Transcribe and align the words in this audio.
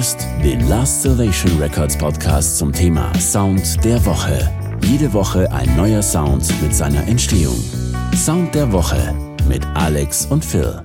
hörst 0.00 0.26
den 0.42 0.66
Last 0.66 1.02
Salvation 1.02 1.60
Records 1.60 1.98
Podcast 1.98 2.56
zum 2.56 2.72
Thema 2.72 3.12
Sound 3.20 3.84
der 3.84 4.02
Woche. 4.06 4.50
Jede 4.86 5.12
Woche 5.12 5.52
ein 5.52 5.76
neuer 5.76 6.02
Sound 6.02 6.50
mit 6.62 6.74
seiner 6.74 7.06
Entstehung. 7.06 7.62
Sound 8.16 8.54
der 8.54 8.72
Woche 8.72 9.14
mit 9.46 9.62
Alex 9.74 10.24
und 10.24 10.42
Phil. 10.42 10.80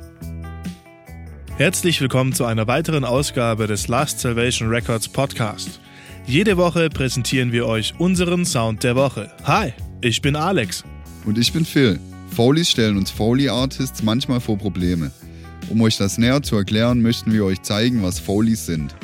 Herzlich 1.56 2.02
willkommen 2.02 2.34
zu 2.34 2.44
einer 2.44 2.68
weiteren 2.68 3.06
Ausgabe 3.06 3.68
des 3.68 3.88
Last 3.88 4.20
Salvation 4.20 4.68
Records 4.68 5.08
Podcast. 5.08 5.80
Jede 6.26 6.58
Woche 6.58 6.90
präsentieren 6.90 7.54
wir 7.54 7.68
euch 7.68 7.94
unseren 7.98 8.44
Sound 8.44 8.84
der 8.84 8.98
Woche. 8.98 9.32
Hi, 9.46 9.72
ich 10.02 10.22
bin 10.22 10.36
Alex. 10.36 10.84
Und 11.24 11.38
ich 11.38 11.54
bin 11.54 11.64
Phil. 11.64 12.02
Foleys 12.32 12.70
stellen 12.70 12.98
uns 12.98 13.12
Foley-Artists 13.12 14.04
manchmal 14.04 14.42
vor 14.42 14.58
Probleme. 14.58 15.10
Um 15.70 15.82
euch 15.82 15.98
das 15.98 16.18
näher 16.18 16.44
zu 16.44 16.56
erklären, 16.56 17.02
möchten 17.02 17.34
wir 17.34 17.46
euch 17.46 17.62
zeigen, 17.62 18.04
was 18.04 18.20
Foleys 18.20 18.66
sind. 18.66 18.96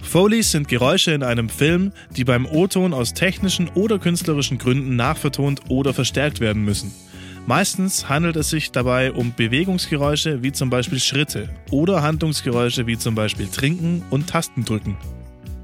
Foleys 0.00 0.52
sind 0.52 0.68
Geräusche 0.68 1.10
in 1.10 1.24
einem 1.24 1.48
Film, 1.48 1.90
die 2.16 2.22
beim 2.22 2.46
O-Ton 2.46 2.94
aus 2.94 3.14
technischen 3.14 3.68
oder 3.74 3.98
künstlerischen 3.98 4.58
Gründen 4.58 4.94
nachvertont 4.94 5.62
oder 5.68 5.92
verstärkt 5.92 6.38
werden 6.38 6.64
müssen. 6.64 6.92
Meistens 7.46 8.08
handelt 8.08 8.36
es 8.36 8.48
sich 8.48 8.70
dabei 8.70 9.10
um 9.10 9.34
Bewegungsgeräusche 9.34 10.42
wie 10.44 10.52
zum 10.52 10.70
Beispiel 10.70 11.00
Schritte 11.00 11.48
oder 11.70 12.02
Handlungsgeräusche 12.02 12.86
wie 12.86 12.96
zum 12.96 13.16
Beispiel 13.16 13.48
Trinken 13.48 14.04
und 14.10 14.28
Tastendrücken. 14.28 14.96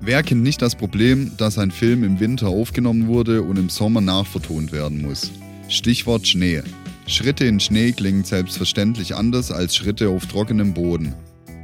Wer 0.02 0.22
kennt 0.22 0.42
nicht 0.42 0.62
das 0.62 0.76
Problem, 0.76 1.32
dass 1.36 1.58
ein 1.58 1.70
Film 1.70 2.04
im 2.04 2.20
Winter 2.20 2.48
aufgenommen 2.48 3.06
wurde 3.06 3.42
und 3.42 3.58
im 3.58 3.68
Sommer 3.68 4.00
nachvertont 4.00 4.72
werden 4.72 5.02
muss? 5.02 5.30
Stichwort 5.68 6.26
Schnee. 6.26 6.62
Schritte 7.06 7.44
in 7.44 7.60
Schnee 7.60 7.92
klingen 7.92 8.24
selbstverständlich 8.24 9.14
anders 9.14 9.52
als 9.52 9.76
Schritte 9.76 10.08
auf 10.08 10.24
trockenem 10.24 10.72
Boden. 10.72 11.14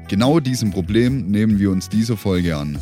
Genau 0.08 0.38
diesem 0.38 0.70
Problem 0.70 1.28
nehmen 1.30 1.58
wir 1.58 1.70
uns 1.70 1.88
diese 1.88 2.18
Folge 2.18 2.58
an. 2.58 2.78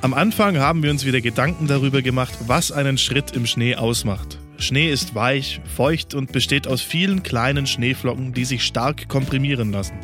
Am 0.00 0.14
Anfang 0.14 0.56
haben 0.56 0.82
wir 0.82 0.90
uns 0.90 1.04
wieder 1.04 1.20
Gedanken 1.20 1.66
darüber 1.66 2.00
gemacht, 2.00 2.32
was 2.46 2.72
einen 2.72 2.96
Schritt 2.96 3.32
im 3.32 3.44
Schnee 3.44 3.74
ausmacht. 3.74 4.38
Schnee 4.56 4.90
ist 4.90 5.14
weich, 5.14 5.60
feucht 5.76 6.14
und 6.14 6.32
besteht 6.32 6.66
aus 6.66 6.80
vielen 6.80 7.22
kleinen 7.22 7.66
Schneeflocken, 7.66 8.32
die 8.32 8.46
sich 8.46 8.64
stark 8.64 9.08
komprimieren 9.08 9.72
lassen. 9.72 9.98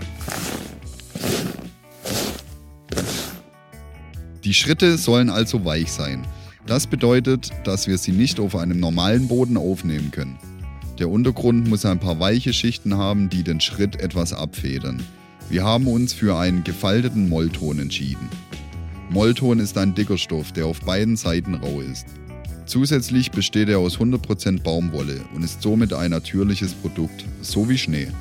Die 4.47 4.55
Schritte 4.55 4.97
sollen 4.97 5.29
also 5.29 5.65
weich 5.65 5.91
sein. 5.91 6.25
Das 6.67 6.87
bedeutet, 6.87 7.51
dass 7.65 7.89
wir 7.89 7.99
sie 7.99 8.13
nicht 8.13 8.39
auf 8.39 8.55
einem 8.55 8.79
normalen 8.79 9.27
Boden 9.27 9.57
aufnehmen 9.57 10.13
können. 10.13 10.39
Der 11.01 11.09
Untergrund 11.09 11.67
muss 11.67 11.85
ein 11.85 11.99
paar 11.99 12.21
weiche 12.21 12.53
Schichten 12.53 12.97
haben, 12.97 13.29
die 13.29 13.43
den 13.43 13.61
Schritt 13.61 13.97
etwas 13.97 14.33
abfedern. 14.33 15.05
Wir 15.51 15.65
haben 15.65 15.89
uns 15.89 16.13
für 16.13 16.39
einen 16.39 16.63
gefalteten 16.63 17.29
Mollton 17.29 17.81
entschieden. 17.81 18.29
Mollton 19.11 19.59
ist 19.59 19.77
ein 19.79 19.97
dicker 19.97 20.17
Stoff, 20.17 20.53
der 20.53 20.67
auf 20.67 20.79
beiden 20.79 21.17
Seiten 21.17 21.55
rau 21.55 21.81
ist. 21.81 22.07
Zusätzlich 22.67 23.33
besteht 23.33 23.69
er 23.69 23.81
aus 23.81 23.99
100% 23.99 24.63
Baumwolle 24.63 25.23
und 25.35 25.43
ist 25.43 25.61
somit 25.61 25.93
ein 25.93 26.13
natürliches 26.13 26.73
Produkt, 26.73 27.25
so 27.41 27.69
wie 27.69 27.79
Schnee. 27.79 28.13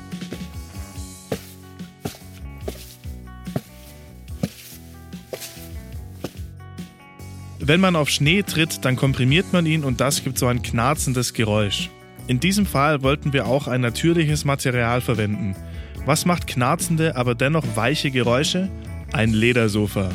Wenn 7.66 7.80
man 7.80 7.96
auf 7.96 8.08
Schnee 8.10 8.44
tritt, 8.44 8.84
dann 8.84 8.94
komprimiert 8.94 9.52
man 9.52 9.66
ihn 9.66 9.82
und 9.82 10.00
das 10.00 10.22
gibt 10.22 10.38
so 10.38 10.46
ein 10.46 10.62
knarzendes 10.62 11.32
Geräusch. 11.32 11.90
In 12.28 12.38
diesem 12.38 12.64
Fall 12.64 13.02
wollten 13.02 13.32
wir 13.32 13.48
auch 13.48 13.66
ein 13.66 13.80
natürliches 13.80 14.44
Material 14.44 15.00
verwenden. 15.00 15.56
Was 16.04 16.26
macht 16.26 16.46
knarzende, 16.46 17.16
aber 17.16 17.34
dennoch 17.34 17.64
weiche 17.74 18.12
Geräusche? 18.12 18.70
Ein 19.12 19.32
Ledersofa. 19.32 20.10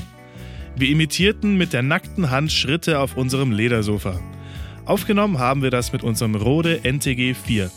Wir 0.78 0.88
imitierten 0.88 1.58
mit 1.58 1.74
der 1.74 1.81
nackten 1.81 2.31
Hand 2.31 2.53
Schritte 2.53 3.00
auf 3.00 3.18
unserem 3.18 3.52
Ledersofa. 3.52 4.22
Aufgenommen 4.86 5.38
haben 5.38 5.62
wir 5.62 5.72
das 5.72 5.92
mit 5.92 6.04
unserem 6.04 6.36
Rode 6.36 6.86
NTG 6.86 7.34
4. 7.34 7.70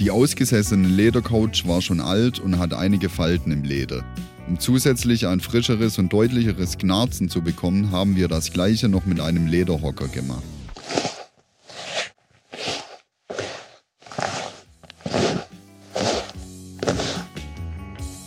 Die 0.00 0.10
ausgesessene 0.10 0.88
Ledercouch 0.88 1.66
war 1.66 1.82
schon 1.82 2.00
alt 2.00 2.38
und 2.38 2.58
hat 2.58 2.72
einige 2.72 3.10
Falten 3.10 3.52
im 3.52 3.64
Leder. 3.64 4.02
Um 4.48 4.58
zusätzlich 4.58 5.26
ein 5.26 5.40
frischeres 5.40 5.98
und 5.98 6.10
deutlicheres 6.10 6.78
Knarzen 6.78 7.28
zu 7.28 7.42
bekommen, 7.42 7.92
haben 7.92 8.16
wir 8.16 8.26
das 8.26 8.50
gleiche 8.50 8.88
noch 8.88 9.04
mit 9.04 9.20
einem 9.20 9.46
Lederhocker 9.46 10.08
gemacht. 10.08 10.42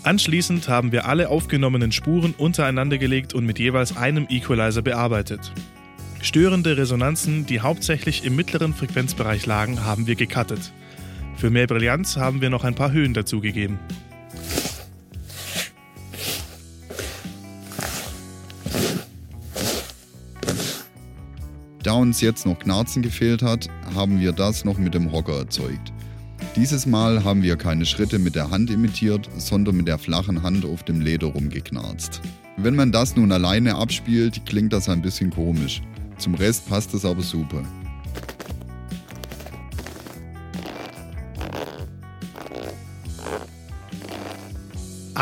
Anschließend 0.03 0.67
haben 0.67 0.91
wir 0.91 1.07
alle 1.07 1.29
aufgenommenen 1.29 1.91
Spuren 1.91 2.35
untereinander 2.38 3.00
gelegt 3.00 3.34
und 3.34 3.47
mit 3.47 3.57
jeweils 3.57 3.97
einem 3.97 4.28
Equalizer 4.29 4.84
bearbeitet. 4.84 5.51
Störende 6.22 6.78
Resonanzen, 6.78 7.47
die 7.47 7.61
hauptsächlich 7.61 8.23
im 8.25 8.35
mittleren 8.35 8.75
Frequenzbereich 8.75 9.47
lagen, 9.47 9.84
haben 9.84 10.05
wir 10.05 10.16
gecuttet. 10.16 10.72
Für 11.43 11.49
mehr 11.49 11.67
Brillanz 11.67 12.15
haben 12.15 12.39
wir 12.39 12.49
noch 12.49 12.63
ein 12.63 12.73
paar 12.73 12.93
Höhen 12.93 13.13
dazugegeben. 13.13 13.77
Da 21.83 21.91
uns 21.91 22.21
jetzt 22.21 22.45
noch 22.45 22.57
Knarzen 22.59 23.01
gefehlt 23.01 23.41
hat, 23.41 23.67
haben 23.93 24.21
wir 24.21 24.31
das 24.31 24.63
noch 24.63 24.77
mit 24.77 24.93
dem 24.93 25.11
Hocker 25.11 25.39
erzeugt. 25.39 25.91
Dieses 26.55 26.85
Mal 26.85 27.25
haben 27.25 27.43
wir 27.43 27.57
keine 27.57 27.85
Schritte 27.85 28.19
mit 28.19 28.35
der 28.35 28.49
Hand 28.49 28.69
imitiert, 28.69 29.29
sondern 29.35 29.75
mit 29.75 29.89
der 29.89 29.97
flachen 29.97 30.43
Hand 30.43 30.63
auf 30.63 30.83
dem 30.83 31.01
Leder 31.01 31.27
rumgeknarzt. 31.27 32.21
Wenn 32.55 32.77
man 32.77 32.93
das 32.93 33.17
nun 33.17 33.33
alleine 33.33 33.75
abspielt, 33.75 34.45
klingt 34.45 34.71
das 34.71 34.87
ein 34.87 35.01
bisschen 35.01 35.29
komisch. 35.29 35.81
Zum 36.19 36.35
Rest 36.35 36.69
passt 36.69 36.93
es 36.93 37.03
aber 37.03 37.21
super. 37.21 37.63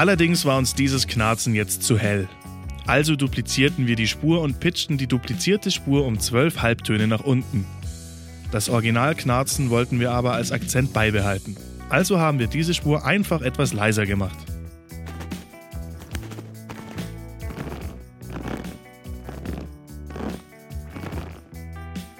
Allerdings 0.01 0.45
war 0.45 0.57
uns 0.57 0.73
dieses 0.73 1.06
Knarzen 1.06 1.53
jetzt 1.53 1.84
zu 1.84 1.95
hell. 1.95 2.28
Also 2.88 3.16
duplizierten 3.16 3.85
wir 3.85 3.95
die 3.95 4.07
Spur 4.07 4.41
und 4.41 4.59
pitchten 4.59 4.97
die 4.97 5.06
duplizierte 5.06 5.69
Spur 5.69 6.07
um 6.07 6.19
12 6.19 6.63
Halbtöne 6.63 7.06
nach 7.06 7.23
unten. 7.23 7.67
Das 8.51 8.67
Originalknarzen 8.67 9.69
wollten 9.69 10.00
wir 10.00 10.09
aber 10.09 10.34
als 10.34 10.51
Akzent 10.51 10.91
beibehalten. 10.91 11.56
Also 11.89 12.17
haben 12.19 12.39
wir 12.39 12.47
diese 12.47 12.73
Spur 12.73 13.06
einfach 13.06 13.44
etwas 13.44 13.73
leiser 13.73 14.07
gemacht. 14.07 14.39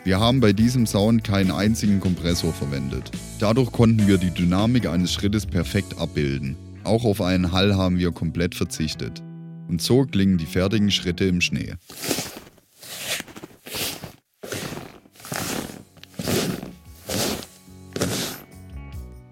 Wir 0.04 0.20
haben 0.20 0.40
bei 0.40 0.54
diesem 0.54 0.86
Sound 0.86 1.24
keinen 1.24 1.50
einzigen 1.50 2.00
Kompressor 2.00 2.54
verwendet. 2.54 3.10
Dadurch 3.40 3.72
konnten 3.72 4.06
wir 4.06 4.20
die 4.20 4.30
Dynamik 4.30 4.86
eines 4.86 5.12
Schrittes 5.12 5.48
perfekt 5.48 5.98
abbilden. 5.98 6.56
Auch 6.84 7.06
auf 7.06 7.22
einen 7.22 7.52
Hall 7.52 7.76
haben 7.76 7.98
wir 8.00 8.12
komplett 8.12 8.56
verzichtet. 8.56 9.22
Und 9.68 9.82
so 9.82 10.06
klingen 10.06 10.38
die 10.38 10.46
fertigen 10.46 10.92
Schritte 10.92 11.26
im 11.26 11.42
Schnee. 11.42 11.76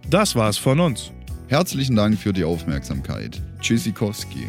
Das 0.10 0.36
war's 0.36 0.58
von 0.58 0.80
uns. 0.80 1.12
Herzlichen 1.48 1.96
Dank 1.96 2.18
für 2.18 2.34
die 2.34 2.44
Aufmerksamkeit. 2.44 3.42
Tschüssikowski. 3.60 4.48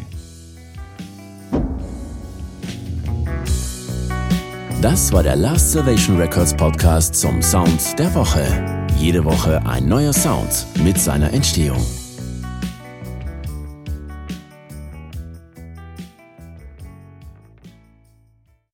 Das 4.81 5.11
war 5.11 5.21
der 5.21 5.35
Last 5.35 5.73
Salvation 5.73 6.17
Records 6.17 6.55
Podcast 6.55 7.13
zum 7.13 7.41
Sound 7.43 7.99
der 7.99 8.13
Woche. 8.15 8.43
Jede 8.97 9.23
Woche 9.23 9.63
ein 9.67 9.87
neuer 9.87 10.13
Sound 10.13 10.65
mit 10.83 10.97
seiner 10.97 11.31
Entstehung. 11.31 11.85